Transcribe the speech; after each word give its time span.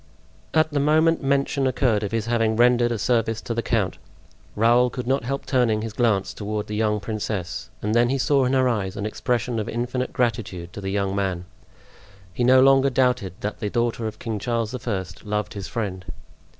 At 0.55 0.71
the 0.71 0.79
moment 0.79 1.21
mention 1.21 1.67
occurred 1.67 2.01
of 2.01 2.11
his 2.11 2.25
having 2.25 2.55
rendered 2.55 2.91
a 2.91 2.97
service 2.97 3.39
to 3.41 3.53
the 3.53 3.61
count, 3.61 3.99
Raoul 4.55 4.89
could 4.89 5.05
not 5.05 5.25
help 5.25 5.45
turning 5.45 5.83
his 5.83 5.93
glance 5.93 6.33
toward 6.33 6.65
the 6.65 6.75
young 6.75 6.99
princess, 6.99 7.69
and 7.83 7.93
then 7.93 8.09
he 8.09 8.17
saw 8.17 8.45
in 8.45 8.53
her 8.53 8.67
eyes 8.67 8.97
an 8.97 9.05
expression 9.05 9.59
of 9.59 9.69
infinite 9.69 10.11
gratitude 10.11 10.73
to 10.73 10.81
the 10.81 10.89
young 10.89 11.15
man; 11.15 11.45
he 12.33 12.43
no 12.43 12.61
longer 12.61 12.89
doubted 12.89 13.33
that 13.41 13.59
the 13.59 13.69
daughter 13.69 14.07
of 14.07 14.17
King 14.17 14.39
Charles 14.39 14.73
I. 14.87 15.05
loved 15.23 15.53
his 15.53 15.67
friend. 15.67 16.03